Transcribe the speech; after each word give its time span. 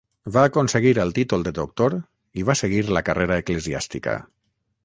Va 0.35 0.43
aconseguir 0.49 0.93
el 1.03 1.13
títol 1.17 1.45
de 1.47 1.53
doctor 1.59 1.97
i 2.43 2.49
va 2.51 2.57
seguir 2.63 2.83
la 2.99 3.07
carrera 3.11 3.41
eclesiàstica. 3.45 4.21